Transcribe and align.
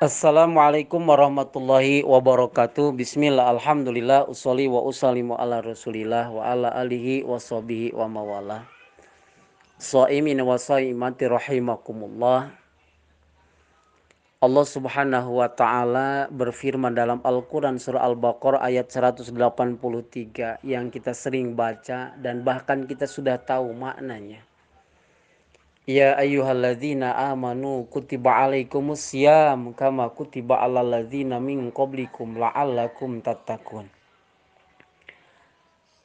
Assalamualaikum 0.00 1.12
warahmatullahi 1.12 2.00
wabarakatuh. 2.08 2.96
Bismillah, 2.96 3.52
alhamdulillah, 3.52 4.32
usoli 4.32 4.64
wa 4.64 4.80
usalimu 4.80 5.36
ala 5.36 5.60
rasulillah 5.60 6.32
wa 6.32 6.40
ala 6.40 6.72
alihi 6.72 7.20
wa 7.20 7.36
sahbihi 7.36 7.92
wa 7.92 8.08
mawala. 8.08 8.64
Sa'imin 9.76 10.40
wa 10.40 10.56
sa'imati 10.56 11.28
rahimakumullah. 11.28 12.48
Allah 14.40 14.64
subhanahu 14.64 15.36
wa 15.36 15.52
ta'ala 15.52 16.32
berfirman 16.32 16.96
dalam 16.96 17.20
Al-Quran 17.20 17.76
surah 17.76 18.00
Al-Baqarah 18.00 18.64
ayat 18.64 18.88
183 18.88 19.36
yang 20.64 20.88
kita 20.88 21.12
sering 21.12 21.52
baca 21.52 22.16
dan 22.16 22.40
bahkan 22.40 22.88
kita 22.88 23.04
sudah 23.04 23.36
tahu 23.36 23.76
maknanya. 23.76 24.48
Ya 25.90 26.14
ayyuhalladzina 26.14 27.18
amanu 27.34 27.82
kutiba 27.90 28.46
alaikumus 28.46 29.10
syiyam 29.10 29.74
kama 29.74 30.06
kutiba 30.14 30.62
alal 30.62 30.86
ladzina 30.86 31.42
min 31.42 31.74
qablikum 31.74 32.38
la'allakum 32.38 33.18
tattaqun. 33.18 33.90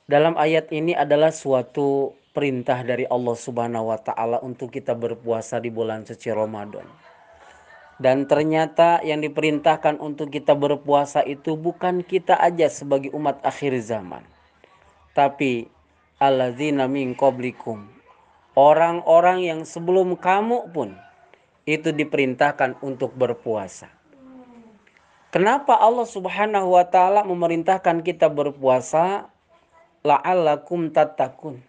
Dalam 0.09 0.41
ayat 0.41 0.73
ini 0.73 0.97
adalah 0.97 1.29
suatu 1.29 2.17
perintah 2.33 2.81
dari 2.81 3.05
Allah 3.05 3.37
Subhanahu 3.37 3.93
wa 3.93 4.01
taala 4.01 4.41
untuk 4.41 4.73
kita 4.73 4.97
berpuasa 4.97 5.61
di 5.61 5.69
bulan 5.69 6.01
suci 6.01 6.33
Ramadan. 6.33 6.89
Dan 8.01 8.25
ternyata 8.25 9.05
yang 9.05 9.21
diperintahkan 9.21 10.01
untuk 10.01 10.33
kita 10.33 10.57
berpuasa 10.57 11.21
itu 11.29 11.53
bukan 11.53 12.01
kita 12.01 12.41
aja 12.41 12.73
sebagai 12.73 13.13
umat 13.13 13.37
akhir 13.45 13.77
zaman. 13.85 14.25
Tapi 15.13 15.69
alladzina 16.17 16.89
min 16.89 17.13
qablikum 17.13 17.94
orang-orang 18.55 19.43
yang 19.43 19.61
sebelum 19.67 20.15
kamu 20.15 20.71
pun 20.71 20.95
itu 21.67 21.91
diperintahkan 21.91 22.79
untuk 22.79 23.11
berpuasa. 23.13 23.91
Kenapa 25.35 25.75
Allah 25.75 26.07
Subhanahu 26.07 26.79
wa 26.79 26.87
taala 26.87 27.27
memerintahkan 27.27 27.99
kita 28.07 28.31
berpuasa? 28.31 29.27
La'allakum 30.07 30.95
tattaqun. 30.95 31.59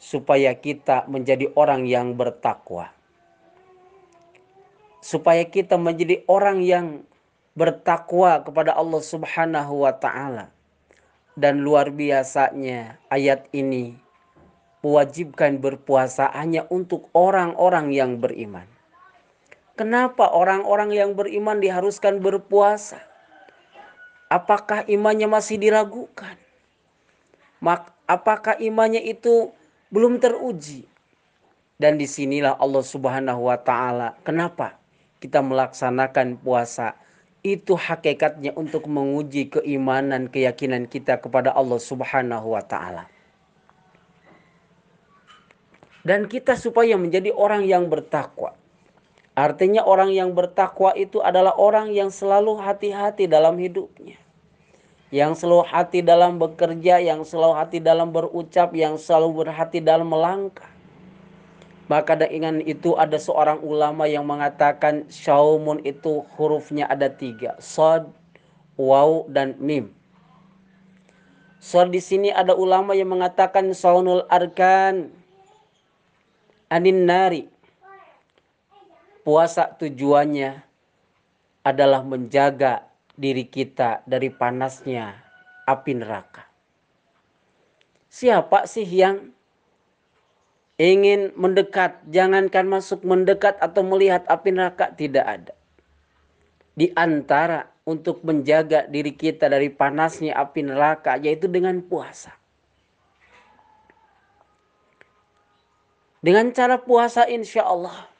Supaya 0.00 0.56
kita 0.56 1.04
menjadi 1.04 1.52
orang 1.52 1.84
yang 1.84 2.16
bertakwa. 2.16 2.88
Supaya 5.04 5.44
kita 5.44 5.76
menjadi 5.76 6.24
orang 6.24 6.64
yang 6.64 7.04
bertakwa 7.52 8.40
kepada 8.40 8.72
Allah 8.72 9.02
Subhanahu 9.04 9.84
wa 9.84 9.92
taala. 9.92 10.48
Dan 11.36 11.60
luar 11.60 11.92
biasanya 11.92 12.96
ayat 13.12 13.44
ini 13.52 14.05
mewajibkan 14.86 15.58
berpuasa 15.58 16.30
hanya 16.30 16.62
untuk 16.70 17.10
orang-orang 17.10 17.90
yang 17.90 18.22
beriman. 18.22 18.70
Kenapa 19.74 20.30
orang-orang 20.30 20.94
yang 20.94 21.10
beriman 21.18 21.58
diharuskan 21.58 22.22
berpuasa? 22.22 23.02
Apakah 24.30 24.86
imannya 24.86 25.26
masih 25.26 25.58
diragukan? 25.58 26.38
Apakah 28.06 28.62
imannya 28.62 29.02
itu 29.02 29.50
belum 29.90 30.22
teruji? 30.22 30.86
Dan 31.74 31.98
di 31.98 32.06
sinilah 32.06 32.54
Allah 32.56 32.86
Subhanahu 32.86 33.50
wa 33.50 33.58
Ta'ala, 33.58 34.14
kenapa 34.22 34.78
kita 35.18 35.42
melaksanakan 35.42 36.38
puasa? 36.38 36.94
Itu 37.42 37.74
hakikatnya 37.74 38.54
untuk 38.54 38.86
menguji 38.86 39.50
keimanan, 39.50 40.30
keyakinan 40.30 40.86
kita 40.86 41.18
kepada 41.18 41.50
Allah 41.52 41.82
Subhanahu 41.82 42.54
wa 42.54 42.62
Ta'ala 42.62 43.15
dan 46.06 46.30
kita 46.30 46.54
supaya 46.54 46.94
menjadi 46.94 47.34
orang 47.34 47.66
yang 47.66 47.90
bertakwa. 47.90 48.54
Artinya 49.34 49.82
orang 49.82 50.14
yang 50.14 50.30
bertakwa 50.38 50.94
itu 50.94 51.18
adalah 51.18 51.58
orang 51.58 51.90
yang 51.90 52.14
selalu 52.14 52.62
hati-hati 52.62 53.26
dalam 53.26 53.58
hidupnya. 53.58 54.14
Yang 55.10 55.42
selalu 55.42 55.66
hati 55.66 56.00
dalam 56.06 56.38
bekerja, 56.38 57.02
yang 57.02 57.26
selalu 57.26 57.54
hati 57.58 57.78
dalam 57.82 58.14
berucap, 58.14 58.70
yang 58.72 58.94
selalu 58.96 59.44
berhati 59.44 59.82
dalam 59.82 60.06
melangkah. 60.06 60.70
Maka 61.90 62.14
dengan 62.18 62.62
itu 62.62 62.94
ada 62.94 63.18
seorang 63.18 63.62
ulama 63.62 64.06
yang 64.06 64.26
mengatakan 64.26 65.10
syaumun 65.10 65.82
itu 65.82 66.22
hurufnya 66.38 66.86
ada 66.86 67.10
tiga. 67.10 67.58
Sod, 67.58 68.10
waw, 68.78 69.26
dan 69.30 69.58
mim. 69.58 69.90
So 71.62 71.82
di 71.86 71.98
sini 71.98 72.30
ada 72.30 72.54
ulama 72.54 72.94
yang 72.94 73.10
mengatakan 73.10 73.70
saunul 73.74 74.22
arkan 74.30 75.25
anin 76.66 77.06
nari. 77.06 77.46
Puasa 79.26 79.74
tujuannya 79.74 80.62
adalah 81.66 82.06
menjaga 82.06 82.86
diri 83.18 83.42
kita 83.42 84.06
dari 84.06 84.30
panasnya 84.30 85.18
api 85.66 85.92
neraka. 85.98 86.46
Siapa 88.06 88.70
sih 88.70 88.86
yang 88.86 89.34
ingin 90.78 91.34
mendekat, 91.34 92.06
jangankan 92.06 92.70
masuk 92.70 93.02
mendekat 93.02 93.58
atau 93.58 93.82
melihat 93.82 94.22
api 94.30 94.54
neraka, 94.54 94.94
tidak 94.94 95.26
ada. 95.26 95.54
Di 96.76 96.94
antara 96.94 97.66
untuk 97.82 98.22
menjaga 98.22 98.86
diri 98.86 99.10
kita 99.16 99.50
dari 99.50 99.74
panasnya 99.74 100.38
api 100.38 100.70
neraka, 100.70 101.18
yaitu 101.18 101.50
dengan 101.50 101.82
puasa. 101.82 102.36
Dengan 106.26 106.50
cara 106.50 106.74
puasa 106.74 107.22
insya 107.30 107.62
Allah 107.62 108.10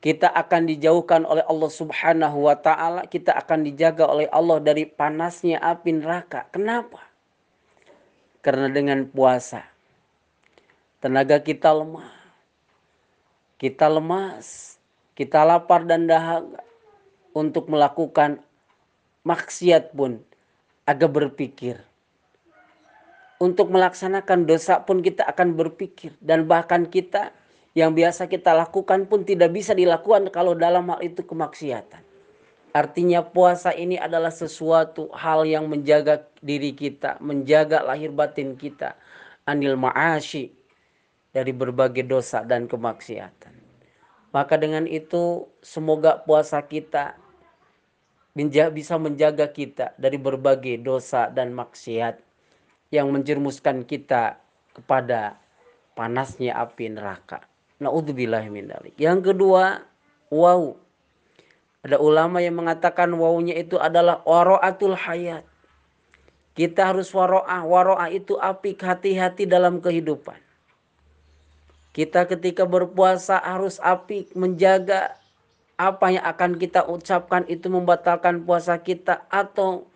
kita 0.00 0.32
akan 0.32 0.64
dijauhkan 0.64 1.28
oleh 1.28 1.44
Allah 1.44 1.68
Subhanahu 1.68 2.48
wa 2.48 2.56
taala, 2.56 3.04
kita 3.04 3.36
akan 3.36 3.68
dijaga 3.68 4.08
oleh 4.08 4.24
Allah 4.32 4.56
dari 4.64 4.88
panasnya 4.88 5.60
api 5.60 6.00
neraka. 6.00 6.48
Kenapa? 6.48 7.04
Karena 8.40 8.72
dengan 8.72 9.04
puasa 9.04 9.60
tenaga 11.04 11.36
kita 11.44 11.68
lemah. 11.68 12.16
Kita 13.60 13.92
lemas, 13.92 14.80
kita 15.12 15.44
lapar 15.44 15.84
dan 15.84 16.08
dahaga 16.08 16.64
untuk 17.36 17.68
melakukan 17.68 18.40
maksiat 19.20 19.92
pun 19.92 20.24
agak 20.88 21.12
berpikir 21.12 21.76
untuk 23.40 23.72
melaksanakan 23.72 24.44
dosa 24.44 24.84
pun 24.84 25.00
kita 25.00 25.24
akan 25.24 25.56
berpikir 25.56 26.12
dan 26.20 26.44
bahkan 26.44 26.84
kita 26.84 27.32
yang 27.72 27.96
biasa 27.96 28.28
kita 28.28 28.52
lakukan 28.52 29.08
pun 29.08 29.24
tidak 29.24 29.56
bisa 29.56 29.72
dilakukan 29.72 30.28
kalau 30.28 30.52
dalam 30.52 30.84
hal 30.92 31.00
itu 31.00 31.24
kemaksiatan. 31.24 32.04
Artinya 32.70 33.24
puasa 33.24 33.74
ini 33.74 33.98
adalah 33.98 34.30
sesuatu 34.30 35.10
hal 35.16 35.42
yang 35.48 35.66
menjaga 35.66 36.22
diri 36.38 36.70
kita, 36.70 37.18
menjaga 37.18 37.82
lahir 37.82 38.14
batin 38.14 38.54
kita 38.54 38.94
anil 39.48 39.74
ma'ashi 39.74 40.54
dari 41.34 41.50
berbagai 41.50 42.06
dosa 42.06 42.46
dan 42.46 42.70
kemaksiatan. 42.70 43.56
Maka 44.30 44.54
dengan 44.60 44.86
itu 44.86 45.50
semoga 45.58 46.22
puasa 46.22 46.62
kita 46.62 47.18
bisa 48.70 48.94
menjaga 49.00 49.50
kita 49.50 49.90
dari 49.98 50.14
berbagai 50.14 50.78
dosa 50.78 51.26
dan 51.26 51.50
maksiat 51.50 52.29
yang 52.90 53.10
menjermuskan 53.14 53.86
kita 53.86 54.38
kepada 54.74 55.38
panasnya 55.94 56.58
api 56.58 56.90
neraka. 56.90 57.46
Naudzubillah. 57.80 58.44
Yang 59.00 59.32
kedua, 59.32 59.82
wow. 60.28 60.76
Ada 61.80 61.96
ulama 61.96 62.44
yang 62.44 62.60
mengatakan 62.60 63.08
wawunya 63.16 63.56
itu 63.56 63.80
adalah 63.80 64.20
waro'atul 64.28 64.92
hayat. 64.92 65.48
Kita 66.52 66.92
harus 66.92 67.08
waro'ah. 67.16 67.64
Waro'ah 67.64 68.12
itu 68.12 68.36
api 68.36 68.76
hati-hati 68.76 69.48
dalam 69.48 69.80
kehidupan. 69.80 70.36
Kita 71.96 72.28
ketika 72.28 72.68
berpuasa 72.68 73.40
harus 73.40 73.80
api 73.80 74.28
menjaga 74.36 75.16
apa 75.80 76.12
yang 76.12 76.24
akan 76.28 76.60
kita 76.60 76.84
ucapkan 76.84 77.48
itu 77.48 77.72
membatalkan 77.72 78.44
puasa 78.44 78.76
kita 78.76 79.24
atau 79.32 79.88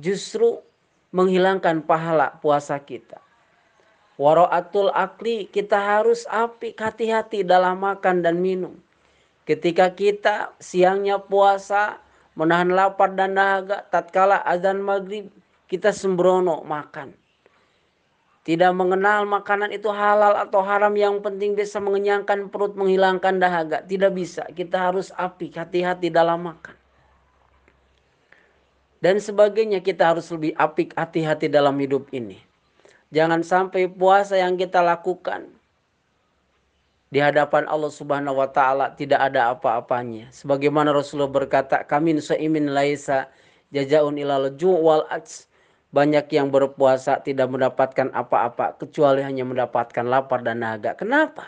justru 0.00 0.64
menghilangkan 1.14 1.86
pahala 1.86 2.34
puasa 2.42 2.74
kita. 2.82 3.22
Waro'atul 4.18 4.90
akli 4.90 5.46
kita 5.46 5.78
harus 5.78 6.26
api 6.26 6.74
hati-hati 6.74 7.46
dalam 7.46 7.78
makan 7.78 8.22
dan 8.26 8.42
minum. 8.42 8.74
Ketika 9.46 9.94
kita 9.94 10.54
siangnya 10.58 11.22
puasa 11.22 12.02
menahan 12.34 12.74
lapar 12.74 13.14
dan 13.14 13.38
dahaga 13.38 13.86
tatkala 13.94 14.42
azan 14.42 14.82
maghrib 14.82 15.30
kita 15.70 15.94
sembrono 15.94 16.66
makan. 16.66 17.14
Tidak 18.44 18.76
mengenal 18.76 19.24
makanan 19.24 19.72
itu 19.72 19.88
halal 19.88 20.36
atau 20.36 20.60
haram 20.60 20.92
yang 20.92 21.24
penting 21.24 21.56
bisa 21.56 21.80
mengenyangkan 21.80 22.52
perut 22.52 22.76
menghilangkan 22.76 23.40
dahaga. 23.40 23.80
Tidak 23.80 24.12
bisa. 24.12 24.44
Kita 24.52 24.92
harus 24.92 25.08
api 25.16 25.48
hati-hati 25.48 26.12
dalam 26.12 26.44
makan 26.44 26.83
dan 29.04 29.20
sebagainya 29.20 29.84
kita 29.84 30.16
harus 30.16 30.32
lebih 30.32 30.56
apik 30.56 30.96
hati-hati 30.96 31.52
dalam 31.52 31.76
hidup 31.76 32.08
ini. 32.08 32.40
Jangan 33.12 33.44
sampai 33.44 33.84
puasa 33.84 34.40
yang 34.40 34.56
kita 34.56 34.80
lakukan 34.80 35.52
di 37.12 37.20
hadapan 37.20 37.68
Allah 37.68 37.92
Subhanahu 37.92 38.40
wa 38.40 38.48
taala 38.48 38.96
tidak 38.96 39.20
ada 39.28 39.52
apa-apanya. 39.52 40.32
Sebagaimana 40.32 40.88
Rasulullah 40.90 41.28
berkata, 41.28 41.84
"Kamin 41.84 42.24
saimin 42.24 42.72
laisa 42.72 43.28
jajaun 43.76 44.16
ilal 44.16 44.56
wal 44.80 45.04
ats." 45.12 45.52
Banyak 45.94 46.26
yang 46.34 46.50
berpuasa 46.50 47.22
tidak 47.22 47.54
mendapatkan 47.54 48.10
apa-apa 48.10 48.74
kecuali 48.82 49.22
hanya 49.22 49.46
mendapatkan 49.46 50.02
lapar 50.02 50.42
dan 50.42 50.66
naga. 50.66 50.98
Kenapa? 50.98 51.46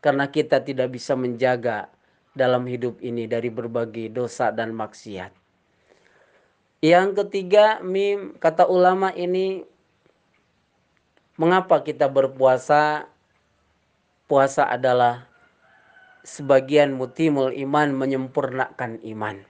Karena 0.00 0.32
kita 0.32 0.64
tidak 0.64 0.96
bisa 0.96 1.12
menjaga 1.12 1.92
dalam 2.32 2.64
hidup 2.64 2.96
ini 3.04 3.28
dari 3.28 3.52
berbagai 3.52 4.08
dosa 4.08 4.48
dan 4.48 4.72
maksiat. 4.72 5.45
Yang 6.86 7.26
ketiga, 7.26 7.82
mim 7.82 8.38
kata 8.38 8.62
ulama 8.70 9.10
ini 9.10 9.66
mengapa 11.34 11.82
kita 11.82 12.06
berpuasa 12.06 13.10
puasa 14.30 14.70
adalah 14.70 15.26
sebagian 16.22 16.94
mutimul 16.94 17.50
iman 17.50 17.90
menyempurnakan 17.90 19.02
iman. 19.02 19.42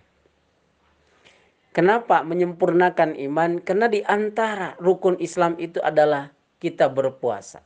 Kenapa 1.76 2.24
menyempurnakan 2.24 3.20
iman? 3.28 3.60
Karena 3.60 3.92
di 3.92 4.00
antara 4.00 4.72
rukun 4.80 5.20
Islam 5.20 5.60
itu 5.60 5.76
adalah 5.84 6.32
kita 6.56 6.88
berpuasa. 6.88 7.60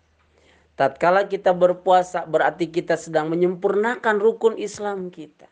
Tatkala 0.74 1.30
kita 1.30 1.54
berpuasa 1.54 2.26
berarti 2.26 2.74
kita 2.74 2.98
sedang 2.98 3.30
menyempurnakan 3.30 4.18
rukun 4.18 4.58
Islam 4.58 5.14
kita. 5.14 5.46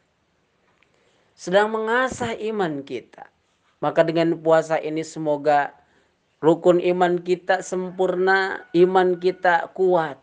Sedang 1.39 1.71
mengasah 1.71 2.35
iman 2.35 2.83
kita. 2.83 3.38
Maka 3.79 4.03
dengan 4.03 4.35
puasa 4.43 4.79
ini 4.83 5.07
semoga 5.07 5.71
rukun 6.43 6.83
iman 6.83 7.23
kita 7.23 7.63
sempurna, 7.63 8.67
iman 8.75 9.19
kita 9.19 9.71
kuat 9.75 10.19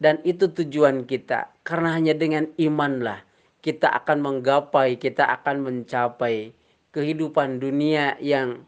dan 0.00 0.20
itu 0.24 0.48
tujuan 0.48 1.04
kita. 1.04 1.52
Karena 1.64 1.96
hanya 1.96 2.16
dengan 2.16 2.48
imanlah 2.56 3.20
kita 3.60 3.92
akan 3.92 4.24
menggapai, 4.24 4.96
kita 4.96 5.28
akan 5.40 5.68
mencapai 5.68 6.56
kehidupan 6.96 7.60
dunia 7.60 8.16
yang 8.24 8.64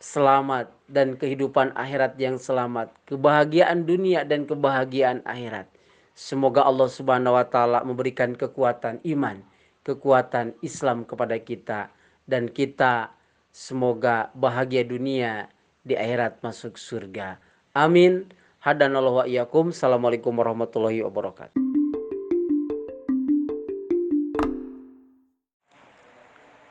selamat 0.00 0.68
dan 0.88 1.16
kehidupan 1.16 1.72
akhirat 1.72 2.20
yang 2.20 2.36
selamat. 2.36 2.92
Kebahagiaan 3.08 3.88
dunia 3.88 4.28
dan 4.28 4.44
kebahagiaan 4.44 5.24
akhirat. 5.24 5.68
Semoga 6.12 6.68
Allah 6.68 6.88
Subhanahu 6.88 7.36
wa 7.36 7.46
taala 7.48 7.80
memberikan 7.80 8.36
kekuatan 8.36 9.00
iman, 9.08 9.40
kekuatan 9.88 10.52
Islam 10.60 11.08
kepada 11.08 11.40
kita 11.40 11.88
dan 12.30 12.46
kita 12.46 13.10
semoga 13.50 14.30
bahagia 14.38 14.86
dunia 14.86 15.50
di 15.82 15.98
akhirat 15.98 16.38
masuk 16.46 16.78
surga. 16.78 17.42
Amin. 17.74 18.30
Hadanallahu 18.62 19.24
wa 19.24 19.26
iyyakum. 19.26 19.74
Assalamualaikum 19.74 20.30
warahmatullahi 20.38 21.02
wabarakatuh. 21.02 21.58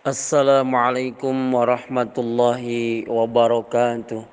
Assalamualaikum 0.07 1.35
warahmatullahi 1.51 3.03
wabarakatuh. 3.03 4.23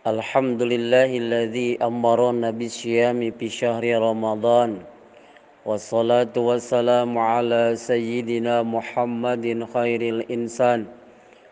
Alhamdulillahilladzi 0.00 1.78
amarana 1.78 2.50
bisyami 2.50 3.30
fi 3.30 3.46
syahri 3.46 3.94
Ramadan. 3.94 4.82
Sayyidina 7.76 8.64
Muhammadin 8.64 9.68
khairil 9.68 10.24
insan 10.32 10.88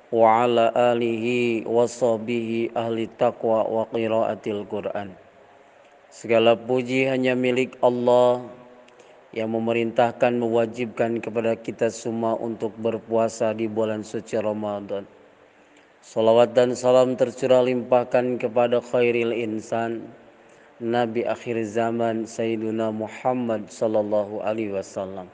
wa 0.09 0.49
ala 0.49 0.73
alihi 0.73 1.69
wa 1.69 1.85
sahbihi 1.85 2.73
ahli 2.73 3.05
taqwa 3.21 3.69
wa 3.69 3.85
qiraatil 3.93 4.65
Quran. 4.65 5.13
Segala 6.09 6.57
puji 6.57 7.05
hanya 7.05 7.37
milik 7.37 7.77
Allah 7.85 8.49
yang 9.37 9.53
memerintahkan 9.53 10.41
mewajibkan 10.41 11.21
kepada 11.21 11.53
kita 11.53 11.93
semua 11.93 12.33
untuk 12.41 12.73
berpuasa 12.81 13.53
di 13.53 13.69
bulan 13.69 14.01
suci 14.01 14.41
Ramadan. 14.41 15.05
Salawat 16.01 16.57
dan 16.57 16.73
salam 16.73 17.13
tercurah 17.13 17.61
limpahkan 17.61 18.41
kepada 18.41 18.81
khairil 18.81 19.37
insan 19.37 20.09
Nabi 20.79 21.27
akhir 21.27 21.59
zaman 21.67 22.23
Sayyiduna 22.23 22.95
Muhammad 22.95 23.67
sallallahu 23.67 24.47
alaihi 24.47 24.71
wasallam 24.71 25.27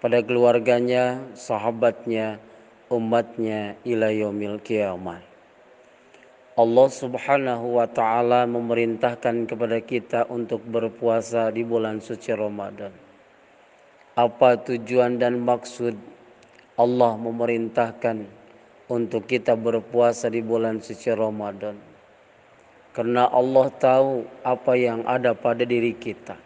kepada 0.00 0.24
keluarganya, 0.24 1.20
sahabatnya, 1.36 2.40
umatnya 2.88 3.76
ila 3.84 4.08
yaumil 4.08 4.56
kiamat. 4.64 5.20
Allah 6.56 6.88
Subhanahu 6.88 7.76
wa 7.76 7.84
taala 7.84 8.48
memerintahkan 8.48 9.44
kepada 9.44 9.76
kita 9.84 10.24
untuk 10.32 10.64
berpuasa 10.64 11.52
di 11.52 11.60
bulan 11.60 12.00
suci 12.00 12.32
Ramadan. 12.32 12.96
Apa 14.16 14.56
tujuan 14.64 15.20
dan 15.20 15.36
maksud 15.36 16.00
Allah 16.80 17.12
memerintahkan 17.20 18.24
untuk 18.88 19.28
kita 19.28 19.52
berpuasa 19.52 20.32
di 20.32 20.40
bulan 20.40 20.80
suci 20.80 21.12
Ramadan? 21.12 21.85
Karena 22.96 23.28
Allah 23.28 23.68
tahu 23.76 24.24
apa 24.40 24.72
yang 24.72 25.04
ada 25.04 25.36
pada 25.36 25.68
diri 25.68 25.92
kita. 25.92 26.40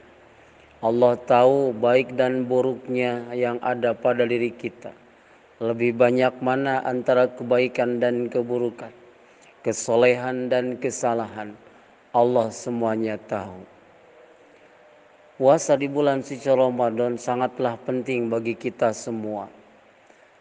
Allah 0.83 1.15
tahu 1.15 1.71
baik 1.71 2.19
dan 2.19 2.51
buruknya 2.51 3.31
yang 3.31 3.63
ada 3.63 3.95
pada 3.95 4.27
diri 4.27 4.51
kita 4.51 4.91
lebih 5.61 5.93
banyak 5.93 6.41
mana 6.41 6.81
antara 6.89 7.29
kebaikan 7.29 8.01
dan 8.01 8.33
keburukan, 8.33 8.89
kesolehan 9.61 10.49
dan 10.49 10.81
kesalahan. 10.81 11.53
Allah 12.17 12.49
semuanya 12.49 13.21
tahu. 13.29 13.61
Puasa 15.37 15.77
di 15.77 15.85
bulan 15.85 16.25
suci 16.25 16.49
Ramadan 16.49 17.21
sangatlah 17.21 17.77
penting 17.85 18.33
bagi 18.33 18.57
kita 18.57 18.97
semua. 18.97 19.53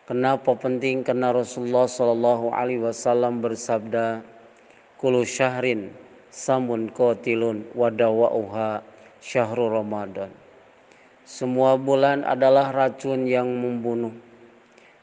Kenapa 0.08 0.56
penting? 0.56 1.04
Karena 1.04 1.36
Rasulullah 1.36 1.86
Shallallahu 1.86 2.56
Alaihi 2.56 2.82
Wasallam 2.82 3.44
bersabda, 3.44 4.24
"Kulu 5.00 5.24
syahrin 5.24 5.96
samun 6.28 6.92
kotilun 6.92 7.64
wadawauha 7.72 8.84
syahrul 9.24 9.72
Ramadan." 9.72 10.30
Semua 11.24 11.80
bulan 11.80 12.28
adalah 12.28 12.76
racun 12.76 13.24
yang 13.24 13.48
membunuh 13.48 14.12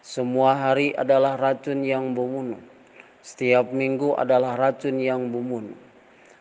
semua 0.07 0.55
hari 0.55 0.95
adalah 0.95 1.35
racun 1.35 1.83
yang 1.83 2.15
membunuh. 2.15 2.63
Setiap 3.27 3.75
minggu 3.75 4.15
adalah 4.15 4.55
racun 4.55 5.03
yang 5.03 5.19
membunuh. 5.27 5.75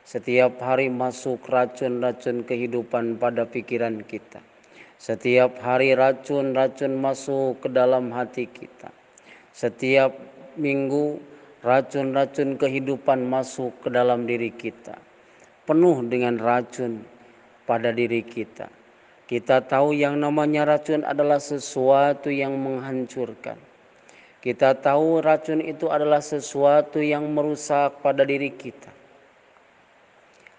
Setiap 0.06 0.62
hari 0.62 0.86
masuk 0.94 1.42
racun-racun 1.50 2.46
kehidupan 2.46 3.18
pada 3.18 3.50
pikiran 3.50 4.06
kita. 4.06 4.38
Setiap 5.02 5.58
hari 5.66 5.98
racun-racun 5.98 6.94
masuk 6.94 7.66
ke 7.66 7.74
dalam 7.74 8.14
hati 8.14 8.46
kita. 8.46 8.94
Setiap 9.50 10.14
minggu 10.62 11.18
racun-racun 11.66 12.62
kehidupan 12.62 13.26
masuk 13.26 13.74
ke 13.82 13.90
dalam 13.90 14.30
diri 14.30 14.54
kita. 14.54 14.94
Penuh 15.66 16.06
dengan 16.06 16.38
racun 16.38 17.02
pada 17.66 17.90
diri 17.90 18.22
kita 18.22 18.70
kita 19.26 19.58
tahu 19.66 19.98
yang 19.98 20.22
namanya 20.22 20.70
racun 20.70 21.02
adalah 21.02 21.42
sesuatu 21.42 22.30
yang 22.30 22.54
menghancurkan. 22.62 23.58
Kita 24.38 24.78
tahu 24.78 25.26
racun 25.26 25.66
itu 25.66 25.90
adalah 25.90 26.22
sesuatu 26.22 27.02
yang 27.02 27.26
merusak 27.34 28.06
pada 28.06 28.22
diri 28.22 28.54
kita. 28.54 28.94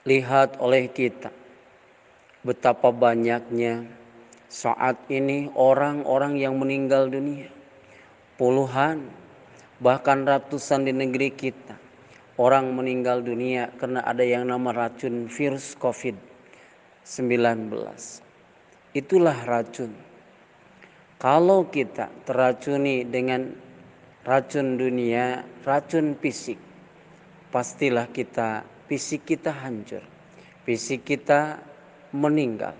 Lihat 0.03 0.59
oleh 0.59 0.91
kita 0.91 1.31
betapa 2.43 2.91
banyaknya 2.91 3.87
saat 4.51 4.99
ini 5.15 5.47
orang-orang 5.55 6.35
yang 6.35 6.59
meninggal 6.59 7.07
dunia. 7.07 7.47
Puluhan 8.35 9.07
bahkan 9.81 10.25
ratusan 10.25 10.89
di 10.89 10.93
negeri 10.93 11.33
kita. 11.33 11.77
Orang 12.37 12.77
meninggal 12.77 13.25
dunia 13.25 13.73
karena 13.81 14.05
ada 14.05 14.21
yang 14.21 14.45
nama 14.45 14.69
racun 14.69 15.25
virus 15.25 15.73
COVID-19 15.81 17.73
itulah 18.97 19.37
racun. 19.45 19.93
Kalau 21.21 21.69
kita 21.69 22.09
teracuni 22.25 23.05
dengan 23.05 23.53
racun 24.25 24.81
dunia, 24.81 25.45
racun 25.65 26.17
fisik, 26.17 26.57
pastilah 27.53 28.09
kita 28.09 28.65
fisik 28.89 29.29
kita 29.29 29.53
hancur, 29.53 30.01
fisik 30.65 31.05
kita 31.05 31.61
meninggal. 32.17 32.73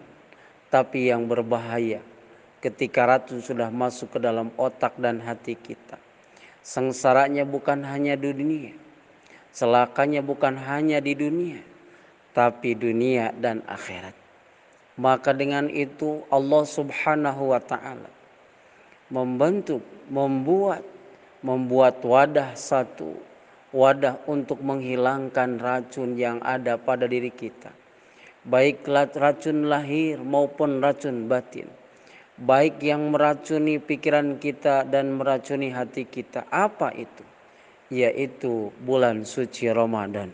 Tapi 0.73 1.13
yang 1.13 1.29
berbahaya 1.29 2.01
ketika 2.65 3.05
racun 3.09 3.41
sudah 3.41 3.69
masuk 3.69 4.17
ke 4.17 4.19
dalam 4.21 4.53
otak 4.57 4.97
dan 5.01 5.21
hati 5.21 5.57
kita. 5.57 6.06
Sengsaranya 6.67 7.47
bukan 7.47 7.87
hanya 7.87 8.19
di 8.19 8.35
dunia, 8.35 8.75
celakanya 9.55 10.19
bukan 10.19 10.59
hanya 10.59 10.99
di 10.99 11.15
dunia, 11.15 11.63
tapi 12.35 12.75
dunia 12.75 13.31
dan 13.39 13.63
akhirat. 13.71 14.19
Maka 14.99 15.31
dengan 15.31 15.71
itu 15.71 16.27
Allah 16.27 16.67
Subhanahu 16.67 17.55
wa 17.55 17.63
taala 17.63 18.11
membentuk, 19.15 19.79
membuat 20.11 20.83
membuat 21.47 22.03
wadah 22.03 22.59
satu, 22.59 23.15
wadah 23.71 24.19
untuk 24.27 24.59
menghilangkan 24.59 25.63
racun 25.63 26.19
yang 26.19 26.43
ada 26.43 26.75
pada 26.75 27.07
diri 27.07 27.31
kita. 27.31 27.71
baik 28.47 28.87
racun 29.15 29.67
lahir 29.67 30.23
maupun 30.23 30.79
racun 30.79 31.27
batin 31.27 31.67
baik 32.41 32.83
yang 32.85 33.13
meracuni 33.13 33.81
pikiran 33.81 34.37
kita 34.37 34.85
dan 34.89 35.17
meracuni 35.17 35.73
hati 35.73 36.05
kita. 36.05 36.45
Apa 36.53 36.93
itu? 36.93 37.25
Yaitu 37.89 38.75
bulan 38.83 39.23
suci 39.23 39.71
Ramadan. 39.71 40.33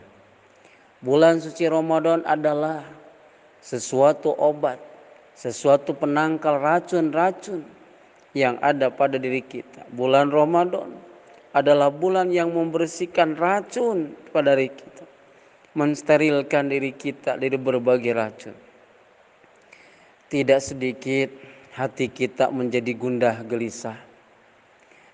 Bulan 1.03 1.39
suci 1.39 1.67
Ramadan 1.69 2.23
adalah 2.25 2.83
sesuatu 3.63 4.35
obat 4.35 4.79
sesuatu 5.33 5.97
penangkal 5.97 6.61
racun-racun 6.61 7.65
yang 8.37 8.57
ada 8.61 8.93
pada 8.93 9.17
diri 9.17 9.41
kita. 9.41 9.85
Bulan 9.93 10.29
Ramadan 10.29 10.93
adalah 11.53 11.89
bulan 11.89 12.29
yang 12.29 12.53
membersihkan 12.53 13.37
racun 13.37 14.13
pada 14.29 14.53
diri 14.53 14.69
kita 14.69 15.05
mensterilkan 15.73 16.69
diri 16.69 16.93
kita 16.93 17.37
dari 17.37 17.57
berbagai 17.57 18.13
racun. 18.13 18.55
Tidak 20.29 20.61
sedikit 20.61 21.29
hati 21.73 22.05
kita 22.09 22.53
menjadi 22.53 22.93
gundah 22.93 23.41
gelisah. 23.49 23.97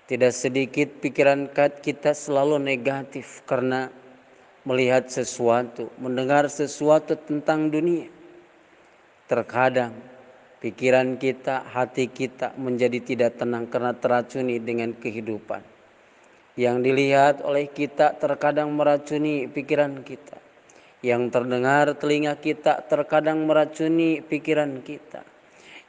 Tidak 0.04 0.32
sedikit 0.34 1.00
pikiran 1.00 1.48
kita 1.80 2.12
selalu 2.12 2.60
negatif 2.60 3.40
karena 3.48 3.88
melihat 4.68 5.08
sesuatu, 5.08 5.88
mendengar 5.96 6.50
sesuatu 6.52 7.16
tentang 7.16 7.72
dunia. 7.72 8.10
Terkadang 9.30 9.94
pikiran 10.60 11.16
kita, 11.16 11.64
hati 11.64 12.10
kita 12.10 12.52
menjadi 12.58 12.98
tidak 13.00 13.40
tenang 13.40 13.70
karena 13.70 13.94
teracuni 13.94 14.58
dengan 14.60 14.92
kehidupan. 14.98 15.62
Yang 16.58 16.76
dilihat 16.82 17.34
oleh 17.46 17.70
kita 17.70 18.18
terkadang 18.18 18.74
meracuni 18.74 19.46
pikiran 19.46 20.02
kita 20.02 20.50
yang 21.00 21.32
terdengar 21.32 21.96
telinga 21.96 22.36
kita 22.36 22.84
terkadang 22.84 23.48
meracuni 23.48 24.20
pikiran 24.20 24.84
kita. 24.84 25.24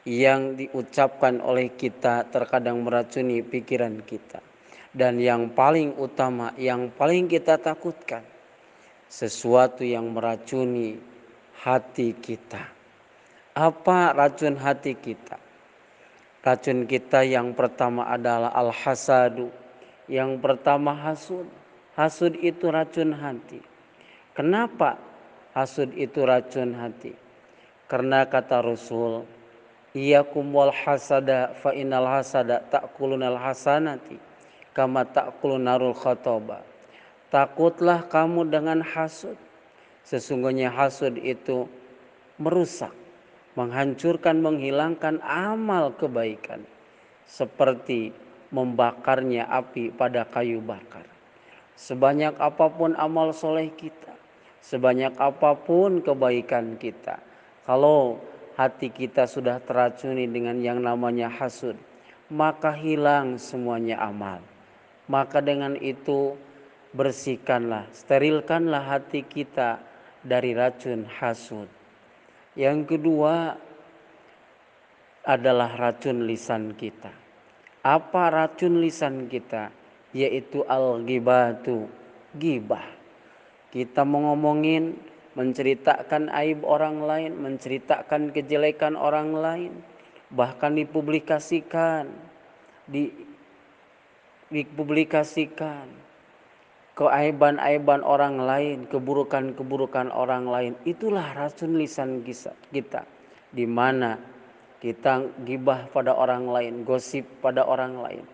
Yang 0.02 0.66
diucapkan 0.66 1.38
oleh 1.38 1.78
kita 1.78 2.26
terkadang 2.26 2.82
meracuni 2.82 3.40
pikiran 3.46 4.02
kita. 4.02 4.42
Dan 4.92 5.22
yang 5.22 5.54
paling 5.54 5.94
utama, 5.96 6.52
yang 6.58 6.90
paling 6.92 7.30
kita 7.30 7.56
takutkan, 7.56 8.26
sesuatu 9.06 9.86
yang 9.86 10.10
meracuni 10.10 10.98
hati 11.62 12.16
kita. 12.18 12.64
Apa 13.52 14.16
racun 14.16 14.56
hati 14.56 14.96
kita? 14.96 15.36
Racun 16.42 16.90
kita 16.90 17.22
yang 17.22 17.54
pertama 17.54 18.08
adalah 18.08 18.50
al-hasadu. 18.56 19.52
Yang 20.10 20.42
pertama 20.42 20.96
hasud. 20.96 21.46
Hasud 21.94 22.34
itu 22.40 22.72
racun 22.72 23.14
hati. 23.14 23.60
Kenapa 24.32 24.96
hasud 25.52 25.92
itu 25.94 26.24
racun 26.24 26.72
hati? 26.74 27.12
Karena 27.84 28.24
kata 28.24 28.64
Rasul, 28.64 29.28
Iyakum 29.92 30.56
wal 30.56 30.72
hasada 30.72 31.52
fa 31.60 31.76
innal 31.76 32.08
hasada 32.08 32.64
ta'kulunal 32.72 33.36
hasanati 33.36 34.16
kama 34.72 35.04
ta'kulun 35.04 35.68
narul 35.68 35.92
khotoba. 35.92 36.64
Takutlah 37.28 38.08
kamu 38.08 38.48
dengan 38.48 38.80
hasud. 38.80 39.36
Sesungguhnya 40.04 40.72
hasud 40.72 41.16
itu 41.20 41.68
merusak, 42.40 42.92
menghancurkan, 43.56 44.40
menghilangkan 44.40 45.20
amal 45.24 45.92
kebaikan. 45.96 46.64
Seperti 47.28 48.12
membakarnya 48.52 49.48
api 49.48 49.88
pada 49.92 50.28
kayu 50.28 50.60
bakar. 50.60 51.08
Sebanyak 51.76 52.36
apa 52.36 52.68
pun 52.68 52.92
amal 53.00 53.32
soleh 53.32 53.72
kita, 53.72 54.12
sebanyak 54.60 55.16
apa 55.16 55.56
pun 55.56 56.04
kebaikan 56.04 56.76
kita. 56.76 57.16
Kalau 57.64 58.20
hati 58.56 58.92
kita 58.92 59.24
sudah 59.28 59.60
teracuni 59.62 60.28
dengan 60.28 60.60
yang 60.60 60.80
namanya 60.80 61.28
hasud, 61.28 61.76
maka 62.28 62.72
hilang 62.72 63.36
semuanya 63.40 64.00
amal. 64.00 64.40
Maka 65.10 65.42
dengan 65.42 65.76
itu 65.80 66.38
bersihkanlah, 66.94 67.90
sterilkanlah 67.92 68.84
hati 68.84 69.24
kita 69.26 69.82
dari 70.22 70.54
racun 70.54 71.04
hasud. 71.08 71.66
Yang 72.54 72.96
kedua 72.96 73.56
adalah 75.24 75.72
racun 75.74 76.28
lisan 76.28 76.76
kita. 76.76 77.10
Apa 77.82 78.30
racun 78.30 78.78
lisan 78.78 79.26
kita? 79.26 79.72
Yaitu 80.12 80.60
al-ghibatu, 80.68 81.88
gibah 82.36 83.02
kita 83.72 84.04
mau 84.04 84.20
ngomongin, 84.30 85.00
menceritakan 85.32 86.28
aib 86.32 86.64
orang 86.64 87.00
lain, 87.04 87.32
menceritakan 87.40 88.32
kejelekan 88.36 88.94
orang 88.98 89.32
lain, 89.32 89.72
bahkan 90.32 90.76
dipublikasikan, 90.76 92.08
di, 92.88 93.08
dipublikasikan 94.52 95.88
keaiban-aiban 96.92 98.04
orang 98.04 98.36
lain, 98.36 98.84
keburukan-keburukan 98.92 100.12
orang 100.12 100.44
lain. 100.44 100.72
Itulah 100.84 101.32
racun 101.32 101.80
lisan 101.80 102.20
kita, 102.24 103.08
di 103.48 103.64
mana 103.64 104.20
kita 104.84 105.24
gibah 105.48 105.88
pada 105.88 106.12
orang 106.12 106.44
lain, 106.44 106.74
gosip 106.84 107.24
pada 107.40 107.64
orang 107.64 107.96
lain, 107.96 108.24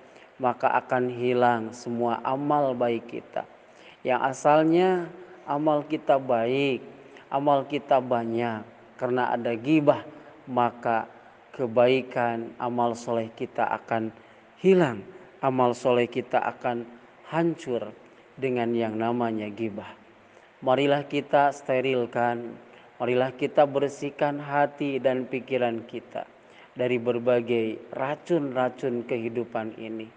maka 0.42 0.74
akan 0.74 1.06
hilang 1.12 1.70
semua 1.70 2.18
amal 2.26 2.74
baik 2.74 3.06
kita. 3.06 3.46
Yang 4.02 4.20
asalnya 4.34 4.90
amal 5.48 5.82
kita 5.88 6.20
baik, 6.20 6.84
amal 7.32 7.64
kita 7.64 7.98
banyak. 7.98 8.62
Karena 9.00 9.32
ada 9.32 9.56
gibah, 9.56 10.04
maka 10.44 11.08
kebaikan 11.56 12.52
amal 12.60 12.92
soleh 12.92 13.32
kita 13.32 13.64
akan 13.64 14.12
hilang. 14.60 15.00
Amal 15.40 15.72
soleh 15.72 16.10
kita 16.10 16.42
akan 16.42 16.84
hancur 17.32 17.94
dengan 18.36 18.74
yang 18.76 18.94
namanya 18.98 19.48
gibah. 19.48 19.88
Marilah 20.58 21.06
kita 21.06 21.54
sterilkan, 21.54 22.58
marilah 22.98 23.30
kita 23.30 23.62
bersihkan 23.62 24.42
hati 24.42 24.98
dan 24.98 25.30
pikiran 25.30 25.86
kita 25.86 26.26
dari 26.74 26.98
berbagai 26.98 27.78
racun-racun 27.94 29.06
kehidupan 29.06 29.78
ini. 29.78 30.10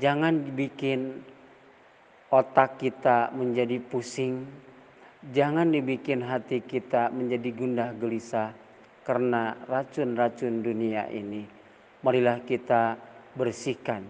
Jangan 0.00 0.48
dibikin 0.48 1.20
otak 2.30 2.78
kita 2.78 3.34
menjadi 3.34 3.82
pusing. 3.82 4.46
Jangan 5.34 5.68
dibikin 5.68 6.24
hati 6.24 6.64
kita 6.64 7.12
menjadi 7.12 7.50
gundah 7.52 7.90
gelisah 7.98 8.56
karena 9.04 9.58
racun-racun 9.68 10.64
dunia 10.64 11.10
ini. 11.12 11.44
Marilah 12.00 12.40
kita 12.46 12.96
bersihkan 13.36 14.06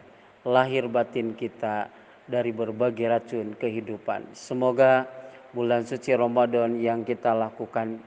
lahir 0.47 0.87
batin 0.87 1.35
kita 1.35 1.91
dari 2.31 2.55
berbagai 2.55 3.11
racun 3.11 3.59
kehidupan. 3.59 4.31
Semoga 4.37 5.09
bulan 5.51 5.83
suci 5.83 6.15
Ramadan 6.15 6.79
yang 6.79 7.03
kita 7.03 7.35
lakukan 7.35 7.99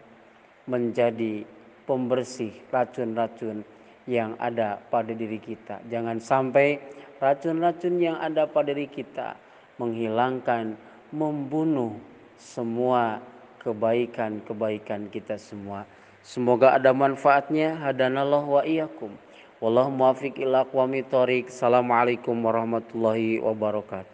menjadi 0.69 1.43
pembersih 1.83 2.55
racun-racun 2.71 3.67
yang 4.07 4.39
ada 4.39 4.79
pada 4.87 5.11
diri 5.11 5.43
kita. 5.43 5.83
Jangan 5.91 6.23
sampai 6.23 6.79
racun-racun 7.19 7.99
yang 7.99 8.15
ada 8.15 8.47
pada 8.47 8.71
diri 8.71 8.87
kita 8.87 9.35
menghilangkan, 9.79 10.75
membunuh 11.13 11.95
semua 12.35 13.23
kebaikan-kebaikan 13.63 15.07
kita 15.07 15.39
semua. 15.39 15.87
Semoga 16.19 16.75
ada 16.75 16.91
manfaatnya. 16.91 17.79
Hadanallah 17.79 18.43
wa 18.43 18.61
iyyakum. 18.67 19.15
Wallahu 19.63 19.95
muwaffiq 19.95 20.43
ila 20.43 20.67
aqwamit 20.67 21.07
thoriq. 21.07 21.47
Assalamualaikum 21.47 22.35
warahmatullahi 22.43 23.39
wabarakatuh. 23.39 24.11